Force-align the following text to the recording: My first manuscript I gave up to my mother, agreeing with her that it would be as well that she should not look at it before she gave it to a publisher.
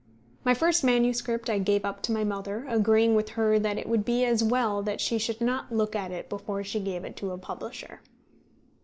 My 0.43 0.55
first 0.55 0.83
manuscript 0.83 1.47
I 1.47 1.59
gave 1.59 1.85
up 1.85 2.01
to 2.01 2.11
my 2.11 2.23
mother, 2.23 2.65
agreeing 2.67 3.13
with 3.13 3.29
her 3.37 3.59
that 3.59 3.77
it 3.77 3.87
would 3.87 4.03
be 4.03 4.25
as 4.25 4.43
well 4.43 4.81
that 4.81 4.99
she 4.99 5.19
should 5.19 5.39
not 5.41 5.71
look 5.71 5.95
at 5.95 6.09
it 6.09 6.27
before 6.27 6.63
she 6.63 6.79
gave 6.79 7.05
it 7.05 7.15
to 7.17 7.33
a 7.33 7.37
publisher. 7.37 8.01